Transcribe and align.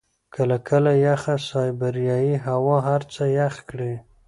کله 0.35 0.57
کله 0.69 0.91
یخه 1.07 1.35
سایبریايي 1.49 2.35
هوا 2.45 2.77
هر 2.87 3.01
څه 3.13 3.23
يخ 3.39 3.55
کړي. 3.69 3.93